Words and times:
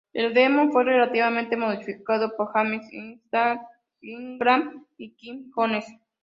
El 0.13 0.33
"demo" 0.33 0.71
fue 0.71 0.83
relativamente 0.83 1.55
modificado 1.55 2.35
por 2.35 2.51
James 2.53 2.87
Ingram 4.01 4.83
y 4.97 5.11
Quincy 5.13 5.51
Jones. 5.53 5.85